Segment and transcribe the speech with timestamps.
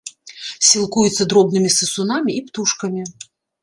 [0.69, 3.09] Сілкуецца дробнымі сысунамі і птушкамі.